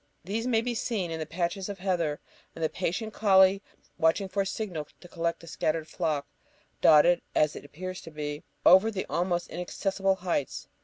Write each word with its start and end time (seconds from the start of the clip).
These 0.23 0.47
may 0.47 0.61
be 0.61 0.73
seen, 0.73 1.11
and 1.11 1.21
the 1.21 1.27
patches 1.27 1.69
of 1.69 1.77
heather, 1.77 2.19
and 2.55 2.63
the 2.63 2.69
patient 2.69 3.13
colley 3.13 3.61
watching 3.99 4.27
for 4.27 4.41
a 4.41 4.47
signal 4.47 4.87
to 4.99 5.07
collect 5.07 5.41
the 5.41 5.45
scattered 5.45 5.87
flock, 5.87 6.25
dotted, 6.81 7.21
as 7.35 7.55
it 7.55 7.63
appears 7.65 8.01
to 8.01 8.09
be, 8.09 8.41
over 8.65 8.89
the 8.89 9.05
almost 9.11 9.49
inaccessible 9.51 10.15
heights. 10.15 10.67